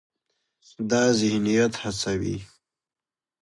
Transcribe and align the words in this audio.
دا 0.89 1.03
ذهنیت 1.19 1.73
هڅوي، 1.83 2.35